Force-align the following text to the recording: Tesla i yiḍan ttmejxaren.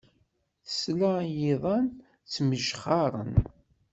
Tesla 0.65 1.13
i 1.27 1.29
yiḍan 1.39 1.85
ttmejxaren. 2.23 3.33